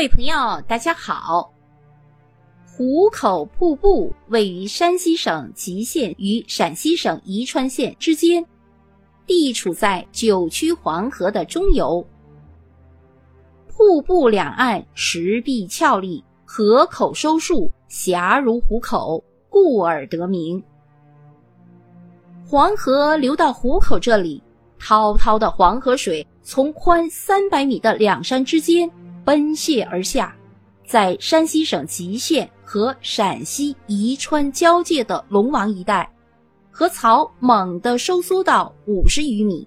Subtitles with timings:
[0.00, 0.34] 各位朋友，
[0.66, 1.52] 大家好。
[2.64, 8.42] 壶口瀑布位于山西省吉县与陕西省宜川县之间，
[9.26, 12.02] 地处在九曲黄河的中游。
[13.68, 20.64] 瀑布两岸石壁峭立，河口收束，狭如壶口，故而得名。
[22.46, 24.42] 黄河流到壶口这里，
[24.78, 28.90] 滔滔的黄河水从宽三百米的两山之间
[29.30, 30.34] 奔泻而下，
[30.84, 36.12] 在山西省吉县和陕西宜川交界的龙王一带，
[36.68, 39.64] 河槽猛地收缩到五十余米，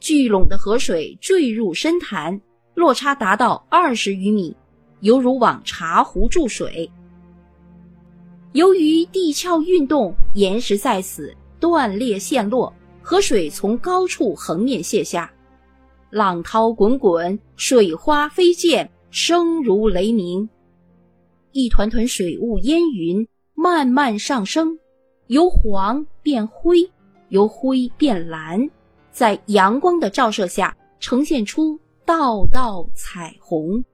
[0.00, 2.40] 聚拢的河水坠入深潭。
[2.74, 4.56] 落差达到二十余米，
[4.98, 6.90] 犹如往茶壶注水。
[8.50, 15.30] 由于地壳运动，岩石在此断裂陷落，河水从高处横面泻下，
[16.10, 20.48] 浪涛滚滚，水花飞溅，声如雷鸣。
[21.52, 24.78] 一团团水雾烟云慢慢上升，
[25.26, 26.88] 由黄变灰，
[27.28, 28.68] 由灰变蓝，
[29.10, 31.78] 在阳光的照射下呈现出。
[32.06, 33.84] 道道彩虹。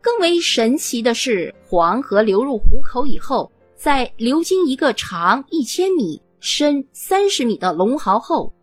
[0.00, 8.53] 更为神奇的是，黄河流入壶口以后，在流经一个长一千米、深三十米的龙壕后，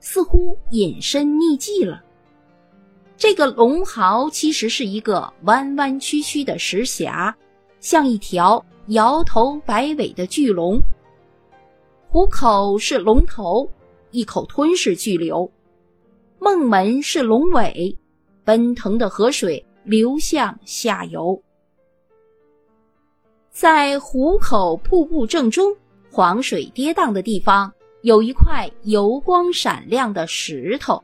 [0.00, 2.02] 似乎隐身匿迹了。
[3.16, 7.36] 这个龙壕其实是一个弯弯曲曲的石峡，
[7.78, 10.80] 像一条摇头摆尾的巨龙。
[12.08, 13.70] 壶口是龙头，
[14.10, 15.50] 一口吞噬巨流。
[16.38, 17.96] 孟门是龙尾，
[18.42, 21.40] 奔腾的河水流向下游。
[23.50, 25.76] 在壶口瀑布正中，
[26.10, 27.70] 黄水跌宕的地方，
[28.02, 31.02] 有一块油光闪亮的石头，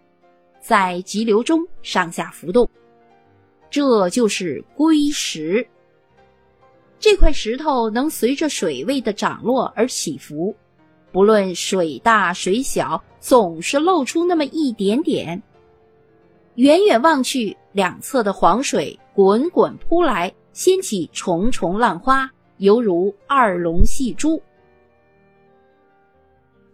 [0.61, 2.69] 在急流中上下浮动，
[3.71, 5.67] 这就是龟石。
[6.99, 10.57] 这块石头能随着水位的涨落而起伏。
[11.13, 15.43] 不论水大水小，总是露出那么一点点。
[16.55, 24.43] 远远望去，两侧的黄水滚滚扑来，掀起重重浪花，犹如二龙戏珠。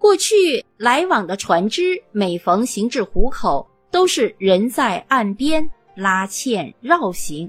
[0.03, 7.49] 过去来往的船只，每逢行至湖口，都是人在岸边拉纤绕行。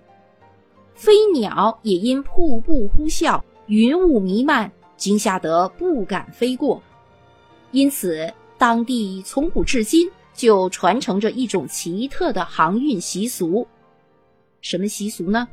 [0.94, 4.72] 飞鸟也因瀑布呼啸，云雾弥漫。
[4.97, 6.81] 惊吓得不敢飞过，
[7.72, 13.68] 因此当地从古至今就传承着一种奇特的航运习俗。
[14.62, 15.47] 什么习俗呢？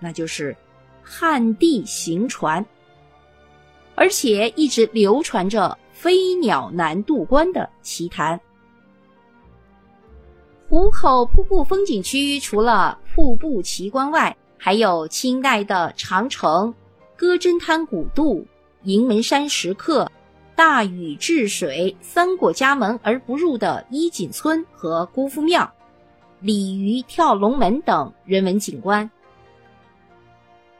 [0.00, 0.56] 那就是
[1.02, 2.64] 旱地行船，
[3.94, 8.40] 而且一直流传着“飞鸟难渡关”的奇谈。
[10.68, 16.72] 壶口瀑布风景区除了瀑布奇观外，还有清代的长城、
[17.16, 18.46] 歌真滩古渡。
[18.84, 20.08] 迎门山石刻、
[20.54, 25.68] 大禹治水、三过家门而不入的衣锦村和姑父庙、
[26.40, 29.10] 鲤鱼跳龙门等人文景观。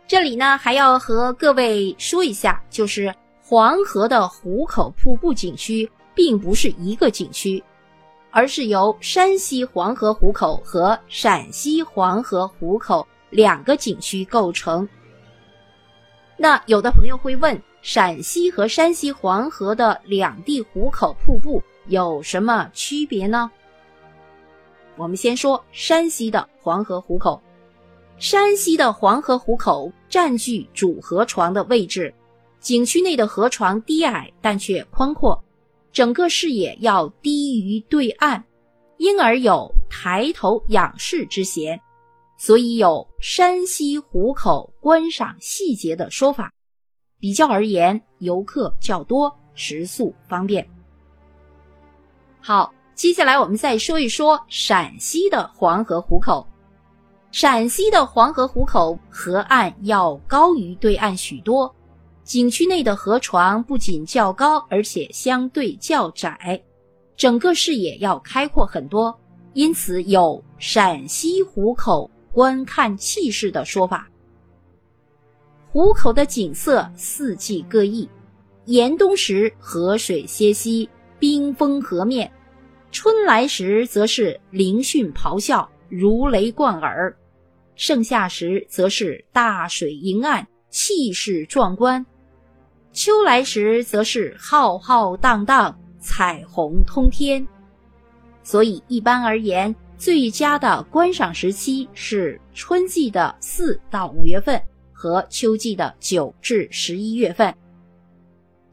[0.07, 3.13] 这里呢，还要和各位说一下，就是
[3.51, 7.65] 黄河的壶口瀑布景区并不是一个景区，
[8.31, 14.87] 而是由山西黄河壶口和陕西黄河壶口两个景区构成。
[16.37, 17.59] 那有的朋友会问。
[17.81, 23.51] 陕西和山西黄河的两地壶口瀑布有什么区别呢？
[24.97, 27.41] 我们先说山西的黄河壶口。
[28.19, 32.13] 山西的黄河壶口占据主河床的位置，
[32.61, 35.43] 景区内的河床低矮但却宽阔，
[35.93, 38.43] 整个视野要低于对岸，
[38.97, 41.79] 因而有抬头仰视之嫌，
[42.37, 46.53] 所以有山西壶口观赏细节的说法。
[47.21, 50.69] 比较而言，游客较多，食宿方便。
[52.41, 56.47] 好，接下来我们再说一说陕西的黄河壶口。
[57.31, 61.75] 陕西的黄河壶口河岸要高于对岸许多，
[62.29, 66.63] 景区内的河床不仅较高，而且相对较窄，
[67.17, 69.19] 整个视野要开阔很多，
[69.55, 74.07] 因此有“陕西壶口观看气势”的说法。
[75.73, 78.07] 壶口的景色四季各异，
[78.67, 80.87] 严冬时河水歇息，
[81.19, 82.29] 冰封河面；
[82.93, 87.11] 春来时则是凌汛咆哮，如雷贯耳；
[87.75, 92.05] 盛夏时则是大水迎岸，气势壮观；
[92.99, 97.47] 秋来时则是浩浩荡荡，彩虹通天。
[98.43, 104.61] 所以一般而言，最佳的观赏时期是春季的四到五月份
[104.93, 107.55] 和秋季的九至十一月份。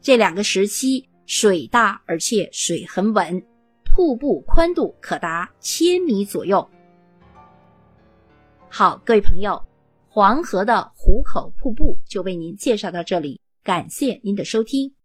[0.00, 3.40] 这两个时期水大而且水很稳，
[3.84, 6.68] 瀑布宽度可达千米左右。
[8.68, 9.64] 好，各位朋友，
[10.08, 14.95] 黄河的壶口瀑布就为您介绍到这里，感谢您的收听。